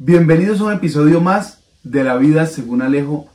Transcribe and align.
Bienvenidos 0.00 0.60
a 0.60 0.64
un 0.66 0.72
episodio 0.74 1.20
más 1.20 1.58
de 1.82 2.04
La 2.04 2.16
Vida 2.16 2.46
según 2.46 2.82
Alejo. 2.82 3.26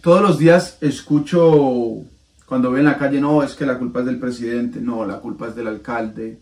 Todos 0.00 0.22
los 0.22 0.38
días 0.38 0.78
escucho 0.80 2.04
cuando 2.46 2.70
veo 2.70 2.78
en 2.78 2.84
la 2.84 2.98
calle, 2.98 3.20
no, 3.20 3.42
es 3.42 3.54
que 3.54 3.66
la 3.66 3.76
culpa 3.76 3.98
es 3.98 4.06
del 4.06 4.20
presidente, 4.20 4.80
no, 4.80 5.04
la 5.04 5.18
culpa 5.18 5.48
es 5.48 5.56
del 5.56 5.66
alcalde, 5.66 6.38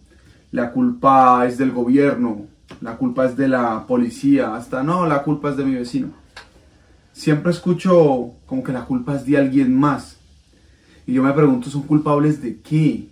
la 0.51 0.73
culpa 0.73 1.47
es 1.47 1.57
del 1.57 1.71
gobierno, 1.71 2.49
la 2.83 2.99
culpa 2.99 3.25
es 3.25 3.35
de 3.35 3.49
la 3.49 3.87
policía, 3.87 4.55
hasta 4.55 4.83
no, 4.83 5.07
la 5.07 5.23
culpa 5.23 5.49
es 5.49 5.57
de 5.57 5.65
mi 5.65 5.75
vecino. 5.75 6.11
Siempre 7.15 7.51
escucho 7.51 8.33
como 8.45 8.63
que 8.63 8.73
la 8.73 8.85
culpa 8.85 9.17
es 9.17 9.25
de 9.25 9.39
alguien 9.39 9.75
más. 9.75 10.19
Y 11.07 11.15
yo 11.15 11.23
me 11.23 11.33
pregunto, 11.33 11.71
¿son 11.71 11.85
culpables 11.85 12.43
de 12.43 12.61
qué? 12.61 13.09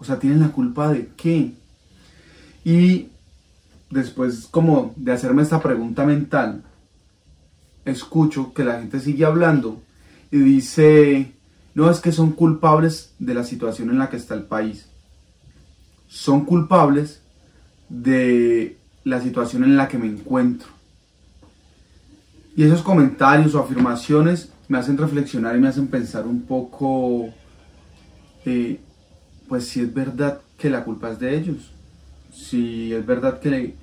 O 0.00 0.04
sea, 0.04 0.18
¿tienen 0.18 0.40
la 0.40 0.48
culpa 0.48 0.90
de 0.90 1.10
qué? 1.16 1.54
Y 2.64 3.10
después 3.90 4.46
como 4.50 4.94
de 4.96 5.12
hacerme 5.12 5.42
esta 5.42 5.60
pregunta 5.60 6.06
mental, 6.06 6.62
escucho 7.84 8.54
que 8.54 8.64
la 8.64 8.78
gente 8.78 9.00
sigue 9.00 9.24
hablando 9.24 9.82
y 10.30 10.38
dice, 10.38 11.32
no 11.74 11.90
es 11.90 12.00
que 12.00 12.12
son 12.12 12.32
culpables 12.32 13.14
de 13.18 13.34
la 13.34 13.44
situación 13.44 13.90
en 13.90 13.98
la 13.98 14.08
que 14.08 14.16
está 14.16 14.34
el 14.34 14.44
país. 14.44 14.86
Son 16.08 16.44
culpables 16.44 17.22
de 17.88 18.78
la 19.04 19.20
situación 19.20 19.64
en 19.64 19.76
la 19.76 19.88
que 19.88 19.98
me 19.98 20.06
encuentro. 20.06 20.68
Y 22.56 22.64
esos 22.64 22.82
comentarios 22.82 23.54
o 23.54 23.60
afirmaciones 23.60 24.52
me 24.68 24.78
hacen 24.78 24.98
reflexionar 24.98 25.56
y 25.56 25.60
me 25.60 25.68
hacen 25.68 25.88
pensar 25.88 26.26
un 26.26 26.42
poco, 26.42 27.30
eh, 28.44 28.80
pues 29.48 29.66
si 29.66 29.80
es 29.80 29.92
verdad 29.92 30.40
que 30.58 30.70
la 30.70 30.84
culpa 30.84 31.10
es 31.10 31.18
de 31.18 31.36
ellos 31.36 31.72
si 32.32 32.92
es 32.92 33.04
verdad 33.04 33.40
que 33.40 33.74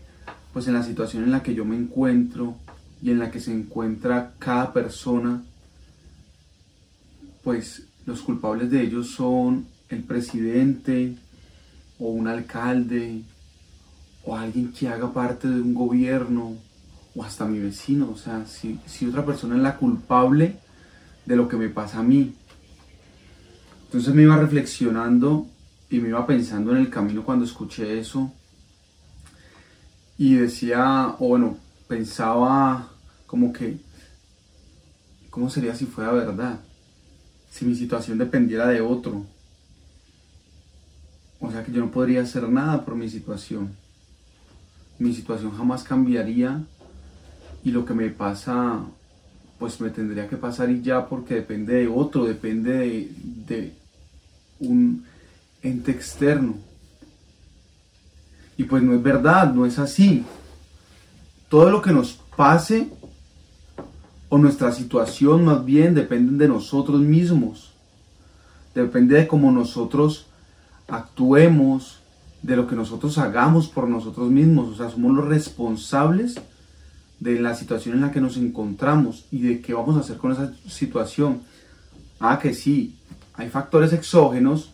pues 0.54 0.68
en 0.68 0.74
la 0.74 0.84
situación 0.84 1.24
en 1.24 1.32
la 1.32 1.44
que 1.44 1.54
yo 1.54 1.66
me 1.66 1.76
encuentro 1.76 2.56
y 3.02 3.12
en 3.12 3.20
la 3.20 3.30
que 3.30 3.40
se 3.40 3.54
encuentra 3.54 4.34
cada 4.40 4.74
persona, 4.74 5.44
pues 7.44 7.84
los 8.06 8.22
culpables 8.22 8.72
de 8.72 8.82
ellos 8.82 9.12
son 9.12 9.68
el 9.90 10.04
presidente 10.04 11.16
o 12.00 12.10
un 12.10 12.28
alcalde 12.28 13.22
o 14.24 14.36
alguien 14.36 14.72
que 14.72 14.88
haga 14.88 15.14
parte 15.14 15.48
de 15.48 15.62
un 15.62 15.74
gobierno 15.74 16.56
o 17.16 17.24
hasta 17.24 17.46
mi 17.46 17.60
vecino. 17.60 18.10
O 18.12 18.18
sea, 18.18 18.46
si, 18.46 18.80
si 18.86 19.06
otra 19.06 19.26
persona 19.26 19.56
es 19.56 19.62
la 19.62 19.78
culpable 19.78 20.58
de 21.26 21.36
lo 21.36 21.48
que 21.48 21.58
me 21.58 21.70
pasa 21.70 22.00
a 22.00 22.04
mí. 22.04 22.34
Entonces 23.86 24.14
me 24.14 24.24
iba 24.24 24.38
reflexionando 24.38 25.48
y 25.90 26.00
me 26.00 26.10
iba 26.10 26.26
pensando 26.28 26.72
en 26.72 26.78
el 26.78 26.90
camino 26.90 27.24
cuando 27.24 27.46
escuché 27.46 28.00
eso 28.00 28.32
y 30.18 30.36
decía, 30.36 31.16
o 31.20 31.30
bueno, 31.30 31.58
pensaba 31.88 32.90
como 33.26 33.54
que, 33.54 33.78
¿cómo 35.30 35.50
sería 35.50 35.76
si 35.76 35.86
fuera 35.86 36.12
verdad? 36.12 36.60
Si 37.50 37.66
mi 37.66 37.76
situación 37.76 38.18
dependiera 38.18 38.68
de 38.68 38.82
otro. 38.82 39.26
O 41.40 41.52
sea 41.52 41.64
que 41.64 41.72
yo 41.72 41.82
no 41.82 41.92
podría 41.92 42.24
hacer 42.24 42.50
nada 42.50 42.84
por 42.84 42.96
mi 42.96 43.10
situación. 43.10 43.76
Mi 44.98 45.14
situación 45.14 45.56
jamás 45.56 45.84
cambiaría 45.84 46.64
y 47.64 47.72
lo 47.72 47.86
que 47.86 47.94
me 47.94 48.10
pasa, 48.10 48.82
pues 49.60 49.80
me 49.80 49.92
tendría 49.92 50.28
que 50.28 50.38
pasar 50.38 50.72
y 50.72 50.82
ya 50.82 51.08
porque 51.08 51.36
depende 51.36 51.76
de 51.76 51.88
otro, 51.88 52.26
depende 52.26 52.74
de, 52.74 53.12
de 53.48 53.74
un 54.60 55.06
ente 55.62 55.92
externo. 55.92 56.56
Y 58.58 58.64
pues 58.64 58.82
no 58.84 58.94
es 58.94 59.04
verdad, 59.04 59.54
no 59.54 59.66
es 59.66 59.78
así. 59.80 60.26
Todo 61.50 61.70
lo 61.70 61.82
que 61.82 61.92
nos 61.92 62.20
pase 62.36 62.90
o 64.30 64.38
nuestra 64.38 64.72
situación 64.72 65.46
más 65.46 65.64
bien 65.64 65.94
dependen 65.94 66.38
de 66.38 66.48
nosotros 66.48 67.00
mismos. 67.02 67.74
Depende 68.74 69.16
de 69.16 69.28
cómo 69.28 69.52
nosotros 69.52 70.28
actuemos, 70.88 72.00
de 72.42 72.56
lo 72.56 72.68
que 72.68 72.76
nosotros 72.76 73.18
hagamos 73.18 73.68
por 73.68 73.88
nosotros 73.88 74.30
mismos. 74.30 74.70
O 74.70 74.76
sea, 74.76 74.90
somos 74.90 75.16
los 75.16 75.26
responsables 75.26 76.40
de 77.20 77.40
la 77.40 77.56
situación 77.56 77.96
en 77.96 78.02
la 78.02 78.12
que 78.12 78.22
nos 78.22 78.38
encontramos 78.38 79.26
y 79.32 79.42
de 79.42 79.62
qué 79.62 79.74
vamos 79.74 79.98
a 79.98 80.02
hacer 80.02 80.18
con 80.18 80.32
esa 80.32 80.54
situación. 80.68 81.42
Ah, 82.20 82.40
que 82.40 82.54
sí, 82.54 82.96
hay 83.34 83.50
factores 83.50 83.94
exógenos 83.94 84.74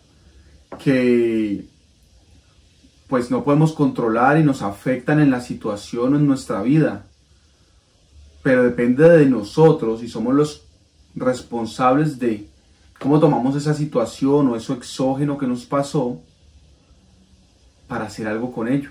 que 0.78 1.64
pues 3.08 3.30
no 3.30 3.44
podemos 3.44 3.72
controlar 3.72 4.38
y 4.38 4.42
nos 4.42 4.62
afectan 4.62 5.20
en 5.20 5.30
la 5.30 5.40
situación 5.40 6.14
o 6.14 6.16
en 6.16 6.26
nuestra 6.26 6.62
vida. 6.62 7.06
Pero 8.42 8.62
depende 8.62 9.08
de 9.08 9.26
nosotros 9.26 10.02
y 10.02 10.08
somos 10.08 10.34
los 10.34 10.62
responsables 11.14 12.18
de 12.18 12.48
cómo 12.98 13.20
tomamos 13.20 13.56
esa 13.56 13.74
situación 13.74 14.48
o 14.48 14.56
eso 14.56 14.72
exógeno 14.72 15.38
que 15.38 15.46
nos 15.46 15.64
pasó 15.64 16.20
para 17.86 18.06
hacer 18.06 18.26
algo 18.26 18.52
con 18.52 18.68
ello 18.68 18.90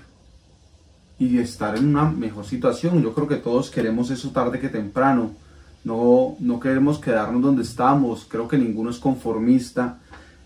y 1.18 1.38
estar 1.38 1.76
en 1.76 1.88
una 1.88 2.10
mejor 2.10 2.44
situación. 2.44 3.02
Yo 3.02 3.12
creo 3.14 3.28
que 3.28 3.36
todos 3.36 3.70
queremos 3.70 4.10
eso 4.10 4.30
tarde 4.30 4.60
que 4.60 4.68
temprano. 4.68 5.32
No, 5.84 6.36
no 6.40 6.60
queremos 6.60 6.98
quedarnos 6.98 7.42
donde 7.42 7.62
estamos. 7.62 8.26
Creo 8.28 8.48
que 8.48 8.56
ninguno 8.56 8.90
es 8.90 8.98
conformista. 8.98 10.00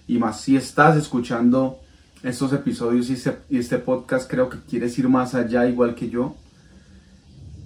Y 0.09 0.19
más 0.19 0.41
si 0.41 0.57
estás 0.57 0.97
escuchando 0.97 1.79
estos 2.23 2.53
episodios 2.53 3.09
este, 3.11 3.39
y 3.49 3.59
este, 3.59 3.79
podcast 3.79 4.29
creo 4.29 4.49
que 4.49 4.59
quieres 4.59 4.99
ir 4.99 5.09
más 5.09 5.35
allá 5.35 5.69
igual 5.69 5.95
que 5.95 6.11
yo. 6.11 6.35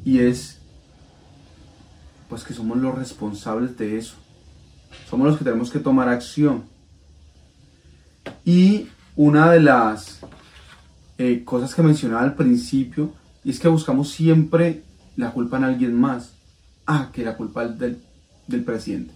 Y 0.05 0.19
es 0.19 0.59
pues 2.29 2.45
que 2.45 2.53
somos 2.53 2.79
los 2.79 2.95
responsables 2.95 3.79
de 3.79 3.97
eso. 3.97 4.17
Somos 5.09 5.29
los 5.29 5.39
que 5.39 5.45
tenemos 5.45 5.71
que 5.71 5.79
tomar 5.79 6.09
acción. 6.09 6.65
Y 8.45 8.89
una 9.17 9.51
de 9.51 9.61
las 9.61 10.21
eh, 11.19 11.45
cosas 11.45 11.75
que 11.75 11.83
mencionaba 11.83 12.23
al 12.23 12.35
principio 12.35 13.13
es 13.45 13.61
que 13.61 13.69
buscamos 13.69 14.11
siempre 14.11 14.83
la 15.17 15.31
culpa 15.31 15.59
en 15.59 15.65
alguien 15.65 15.99
más. 15.99 16.35
Ah, 16.87 17.11
que 17.13 17.25
la 17.25 17.37
culpa 17.37 17.67
del, 17.67 18.03
del 18.49 18.65
presidente, 18.65 19.15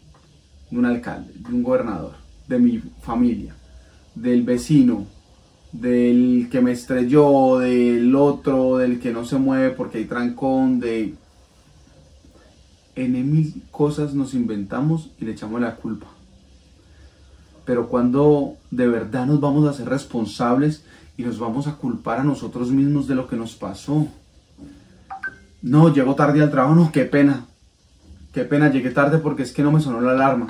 de 0.70 0.78
un 0.78 0.84
alcalde, 0.84 1.32
de 1.34 1.48
un 1.52 1.62
gobernador, 1.62 2.14
de 2.48 2.58
mi 2.58 2.82
familia, 3.02 3.54
del 4.14 4.42
vecino, 4.42 5.06
del 5.72 6.48
que 6.50 6.60
me 6.60 6.72
estrelló, 6.72 7.58
del 7.58 8.14
otro, 8.14 8.78
del 8.78 9.00
que 9.00 9.12
no 9.12 9.24
se 9.24 9.36
mueve 9.36 9.70
porque 9.70 9.98
hay 9.98 10.04
trancón, 10.04 10.80
de 10.80 11.14
en 12.96 13.30
mil 13.30 13.62
cosas 13.70 14.14
nos 14.14 14.32
inventamos 14.32 15.10
y 15.20 15.26
le 15.26 15.32
echamos 15.32 15.60
la 15.60 15.76
culpa. 15.76 16.06
Pero 17.66 17.88
cuando 17.88 18.54
de 18.70 18.88
verdad 18.88 19.26
nos 19.26 19.40
vamos 19.40 19.68
a 19.68 19.74
ser 19.74 19.88
responsables 19.88 20.84
y 21.16 21.22
nos 21.22 21.38
vamos 21.38 21.66
a 21.66 21.76
culpar 21.76 22.20
a 22.20 22.24
nosotros 22.24 22.70
mismos 22.70 23.06
de 23.06 23.14
lo 23.14 23.28
que 23.28 23.36
nos 23.36 23.54
pasó. 23.54 24.06
No, 25.62 25.92
llego 25.92 26.14
tarde 26.14 26.42
al 26.42 26.50
trabajo, 26.50 26.74
no, 26.74 26.92
qué 26.92 27.04
pena. 27.04 27.46
Qué 28.32 28.44
pena, 28.44 28.70
llegué 28.70 28.90
tarde 28.90 29.18
porque 29.18 29.42
es 29.42 29.52
que 29.52 29.62
no 29.62 29.72
me 29.72 29.80
sonó 29.80 30.00
la 30.00 30.12
alarma. 30.12 30.48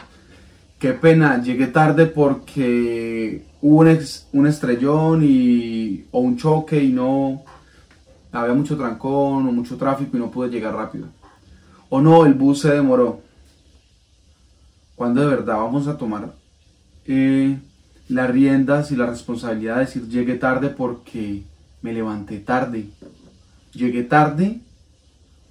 Qué 0.78 0.92
pena, 0.92 1.42
llegué 1.42 1.69
tarde 1.69 2.04
porque 2.06 3.47
hubo 3.62 3.81
un, 3.81 3.98
un 4.32 4.47
estrellón 4.47 5.22
y, 5.25 6.04
o 6.10 6.20
un 6.20 6.37
choque 6.37 6.82
y 6.82 6.92
no 6.92 7.44
había 8.31 8.54
mucho 8.54 8.76
trancón 8.76 9.48
o 9.48 9.53
mucho 9.53 9.78
tráfico 9.78 10.16
y 10.16 10.20
no 10.20 10.31
pude 10.31 10.50
llegar 10.50 10.75
rápido. 10.75 11.06
O 11.88 12.03
no, 12.03 12.26
el 12.26 12.34
bus 12.34 12.60
se 12.60 12.72
demoró. 12.72 13.22
Cuando 14.97 15.22
de 15.22 15.28
verdad 15.28 15.56
vamos 15.56 15.88
a 15.88 15.97
tomar 15.97 16.34
eh, 17.06 17.58
las 18.08 18.31
riendas 18.31 18.91
y 18.91 18.97
la 18.97 19.06
responsabilidad 19.06 19.76
de 19.76 19.81
decir 19.87 20.08
llegué 20.08 20.34
tarde 20.34 20.69
porque 20.69 21.44
me 21.81 21.94
levanté 21.94 22.38
tarde. 22.41 22.91
Llegué 23.72 24.03
tarde 24.03 24.60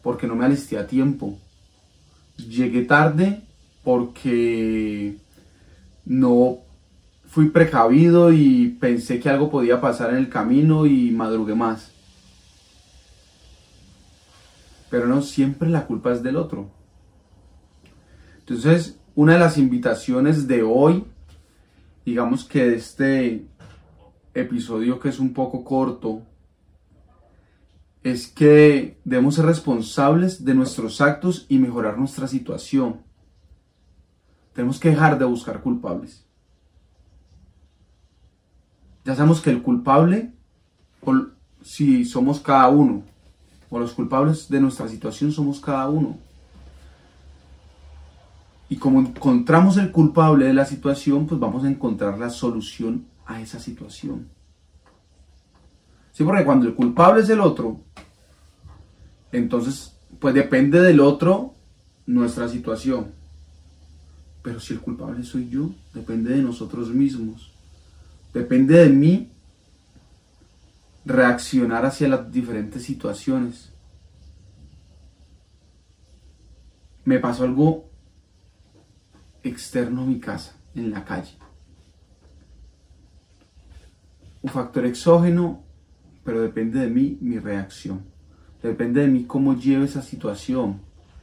porque 0.04 0.28
no 0.28 0.36
me 0.36 0.46
alisté 0.46 0.78
a 0.78 0.86
tiempo. 0.86 1.40
Llegué 2.38 2.84
tarde 2.84 3.45
porque 3.86 5.16
no 6.04 6.58
fui 7.28 7.50
precavido 7.50 8.34
y 8.34 8.70
pensé 8.80 9.20
que 9.20 9.30
algo 9.30 9.50
podía 9.50 9.80
pasar 9.80 10.10
en 10.10 10.18
el 10.18 10.30
camino 10.30 10.86
y 10.86 11.12
madrugué 11.12 11.56
más. 11.56 11.92
Pero 14.90 15.06
no 15.06 15.22
siempre 15.22 15.70
la 15.70 15.86
culpa 15.86 16.12
es 16.12 16.24
del 16.24 16.36
otro. 16.36 16.70
Entonces, 18.40 19.00
una 19.16 19.34
de 19.34 19.40
las 19.40 19.58
invitaciones 19.58 20.48
de 20.48 20.64
hoy, 20.64 21.06
digamos 22.06 22.44
que 22.44 22.66
de 22.66 22.76
este 22.76 23.46
episodio 24.34 25.00
que 25.00 25.10
es 25.10 25.20
un 25.20 25.34
poco 25.34 25.64
corto, 25.64 26.24
es 28.04 28.28
que 28.28 29.00
debemos 29.04 29.36
ser 29.36 29.46
responsables 29.46 30.46
de 30.46 30.54
nuestros 30.54 31.02
actos 31.02 31.46
y 31.50 31.58
mejorar 31.58 31.98
nuestra 31.98 32.28
situación. 32.28 33.05
Tenemos 34.56 34.80
que 34.80 34.90
dejar 34.90 35.20
de 35.20 35.26
buscar 35.26 35.62
culpables. 35.62 36.26
Ya 39.04 39.14
sabemos 39.14 39.42
que 39.42 39.50
el 39.50 39.62
culpable, 39.62 40.32
si 41.62 42.06
somos 42.06 42.40
cada 42.40 42.70
uno, 42.70 43.04
o 43.70 43.80
los 43.80 43.94
culpables 43.94 44.48
de 44.48 44.62
nuestra 44.62 44.88
situación 44.88 45.34
somos 45.34 45.60
cada 45.60 45.90
uno. 45.90 46.18
Y 48.70 48.78
como 48.78 49.02
encontramos 49.02 49.76
el 49.78 49.92
culpable 49.92 50.46
de 50.46 50.54
la 50.54 50.66
situación, 50.66 51.28
pues 51.28 51.40
vamos 51.40 51.66
a 51.66 51.70
encontrar 51.70 52.18
la 52.18 52.30
solución 52.30 53.06
a 53.26 53.42
esa 53.42 53.60
situación. 53.60 54.30
Sí, 56.14 56.24
porque 56.24 56.46
cuando 56.46 56.66
el 56.66 56.76
culpable 56.76 57.22
es 57.22 57.30
el 57.30 57.42
otro, 57.42 57.82
entonces, 59.34 59.98
pues 60.18 60.34
depende 60.34 60.82
del 60.82 61.02
otro 61.02 61.54
nuestra 62.06 62.48
situación. 62.48 63.25
Pero 64.46 64.60
si 64.60 64.74
el 64.74 64.80
culpable 64.80 65.24
soy 65.24 65.50
yo, 65.50 65.72
depende 65.92 66.36
de 66.36 66.44
nosotros 66.44 66.90
mismos. 66.90 67.52
Depende 68.32 68.78
de 68.78 68.90
mí 68.92 69.32
reaccionar 71.04 71.84
hacia 71.84 72.08
las 72.08 72.32
diferentes 72.32 72.84
situaciones. 72.84 73.72
Me 77.06 77.18
pasó 77.18 77.44
algo 77.46 77.90
externo 79.42 80.04
a 80.04 80.06
mi 80.06 80.20
casa, 80.20 80.56
en 80.76 80.92
la 80.92 81.04
calle. 81.04 81.40
Un 84.44 84.52
factor 84.52 84.86
exógeno, 84.86 85.64
pero 86.24 86.40
depende 86.44 86.82
de 86.82 86.88
mí 86.92 87.18
mi 87.20 87.40
reacción. 87.40 88.06
Depende 88.62 89.02
de 89.02 89.08
mí 89.08 89.24
cómo 89.24 89.56
lleve 89.56 89.86
esa 89.86 90.04
situación. 90.04 90.82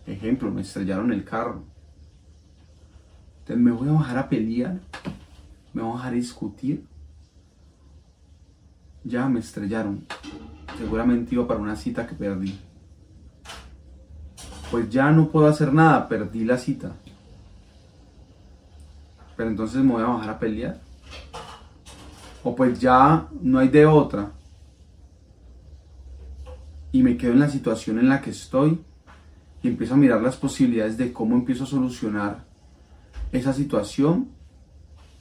Ejemplo, 0.09 0.51
me 0.51 0.63
estrellaron 0.63 1.13
el 1.13 1.23
carro. 1.23 1.72
Entonces, 3.43 3.65
¿me 3.65 3.73
voy 3.73 3.89
a 3.89 3.93
bajar 3.93 4.19
a 4.19 4.29
pelear? 4.29 4.79
¿Me 5.73 5.83
voy 5.83 5.91
a 5.91 5.95
bajar 5.95 6.13
a 6.13 6.17
discutir? 6.17 6.87
Ya 9.03 9.29
me 9.29 9.41
estrellaron. 9.41 10.07
Seguramente 10.79 11.35
iba 11.35 11.47
para 11.47 11.59
una 11.59 11.75
cita 11.75 12.07
que 12.07 12.15
perdí. 12.15 12.57
Pues 14.71 14.89
ya 14.91 15.11
no 15.11 15.29
puedo 15.29 15.49
hacer 15.49 15.73
nada, 15.73 16.09
perdí 16.09 16.45
la 16.45 16.57
cita. 16.57 16.93
Pero 19.37 19.51
entonces 19.51 19.83
me 19.83 19.93
voy 19.93 20.03
a 20.03 20.07
bajar 20.07 20.31
a 20.31 20.39
pelear. 20.39 20.81
O 22.45 22.55
pues 22.55 22.79
ya 22.79 23.27
no 23.41 23.59
hay 23.59 23.69
de 23.69 23.87
otra. 23.87 24.31
Y 26.93 27.03
me 27.03 27.17
quedo 27.17 27.33
en 27.33 27.41
la 27.41 27.51
situación 27.51 27.99
en 27.99 28.09
la 28.09 28.21
que 28.21 28.31
estoy 28.31 28.81
y 29.63 29.69
empiezo 29.69 29.95
a 29.95 29.97
mirar 29.97 30.23
las 30.23 30.37
posibilidades 30.37 30.97
de 30.97 31.13
cómo 31.13 31.35
empiezo 31.35 31.65
a 31.65 31.67
solucionar 31.67 32.52
esa 33.33 33.53
situación 33.53 34.29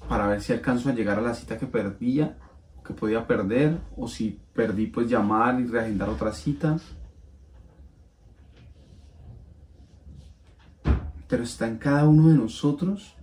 para 0.08 0.28
ver 0.28 0.42
si 0.42 0.52
alcanzo 0.54 0.90
a 0.90 0.94
llegar 0.94 1.20
a 1.20 1.22
la 1.22 1.34
cita 1.34 1.58
que 1.58 1.66
perdía, 1.66 2.38
que 2.86 2.94
podía 2.94 3.26
perder, 3.26 3.80
o 3.96 4.08
si 4.08 4.40
perdí, 4.54 4.88
pues 4.88 5.10
llamar 5.10 5.60
y 5.62 5.66
reagendar 5.66 6.10
otra 6.10 6.34
cita. 6.34 6.78
Pero 11.28 11.44
está 11.44 11.68
en 11.68 11.78
cada 11.78 12.08
uno 12.08 12.28
de 12.28 12.36
nosotros 12.36 13.16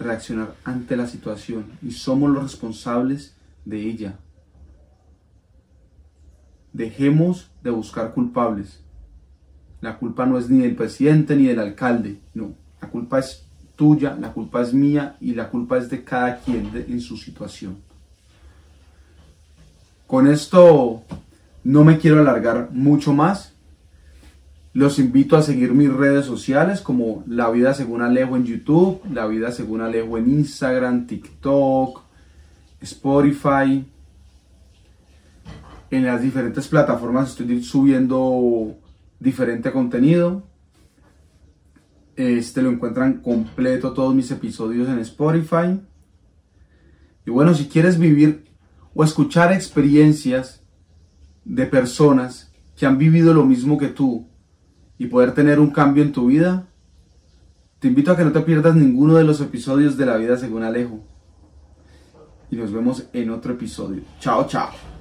reaccionar 0.00 0.56
ante 0.64 0.96
la 0.96 1.06
situación 1.06 1.78
y 1.82 1.92
somos 1.92 2.30
los 2.30 2.42
responsables 2.42 3.36
de 3.64 3.82
ella. 3.82 4.18
Dejemos 6.72 7.52
de 7.62 7.70
buscar 7.70 8.12
culpables. 8.12 8.82
La 9.80 9.96
culpa 9.96 10.26
no 10.26 10.38
es 10.38 10.50
ni 10.50 10.60
del 10.60 10.76
presidente 10.76 11.34
ni 11.36 11.46
del 11.46 11.58
alcalde, 11.58 12.20
no. 12.34 12.54
La 12.80 12.88
culpa 12.88 13.18
es 13.18 13.44
tuya, 13.76 14.16
la 14.20 14.32
culpa 14.32 14.60
es 14.62 14.74
mía 14.74 15.16
y 15.20 15.34
la 15.34 15.48
culpa 15.48 15.78
es 15.78 15.88
de 15.88 16.04
cada 16.04 16.38
quien 16.38 16.70
en 16.74 17.00
su 17.00 17.16
situación. 17.16 17.78
Con 20.06 20.26
esto 20.26 21.02
no 21.64 21.84
me 21.84 21.98
quiero 21.98 22.20
alargar 22.20 22.70
mucho 22.72 23.12
más. 23.12 23.52
Los 24.72 24.98
invito 24.98 25.36
a 25.36 25.42
seguir 25.42 25.72
mis 25.72 25.92
redes 25.92 26.26
sociales 26.26 26.80
como 26.80 27.24
La 27.26 27.48
Vida 27.50 27.74
Según 27.74 28.02
Alejo 28.02 28.36
en 28.36 28.44
YouTube, 28.44 29.00
La 29.12 29.26
Vida 29.26 29.50
Según 29.50 29.80
Alejo 29.80 30.18
en 30.18 30.30
Instagram, 30.30 31.06
TikTok, 31.06 32.02
Spotify. 32.80 33.84
En 35.90 36.04
las 36.04 36.22
diferentes 36.22 36.68
plataformas 36.68 37.30
estoy 37.30 37.62
subiendo 37.64 38.76
diferente 39.20 39.70
contenido. 39.70 40.48
Este 42.16 42.62
lo 42.62 42.70
encuentran 42.70 43.20
completo 43.20 43.92
todos 43.92 44.14
mis 44.14 44.30
episodios 44.30 44.88
en 44.88 44.98
Spotify. 44.98 45.80
Y 47.24 47.30
bueno, 47.30 47.54
si 47.54 47.68
quieres 47.68 47.98
vivir 47.98 48.46
o 48.94 49.04
escuchar 49.04 49.52
experiencias 49.52 50.62
de 51.44 51.66
personas 51.66 52.52
que 52.76 52.86
han 52.86 52.98
vivido 52.98 53.32
lo 53.32 53.44
mismo 53.44 53.78
que 53.78 53.88
tú 53.88 54.26
y 54.98 55.06
poder 55.06 55.32
tener 55.32 55.60
un 55.60 55.70
cambio 55.70 56.02
en 56.02 56.12
tu 56.12 56.26
vida, 56.26 56.66
te 57.78 57.88
invito 57.88 58.12
a 58.12 58.16
que 58.16 58.24
no 58.24 58.32
te 58.32 58.40
pierdas 58.40 58.74
ninguno 58.74 59.14
de 59.14 59.24
los 59.24 59.40
episodios 59.40 59.96
de 59.96 60.06
la 60.06 60.16
vida 60.16 60.36
según 60.36 60.62
Alejo. 60.62 61.00
Y 62.50 62.56
nos 62.56 62.72
vemos 62.72 63.06
en 63.12 63.30
otro 63.30 63.54
episodio. 63.54 64.02
Chao, 64.18 64.46
chao. 64.46 65.00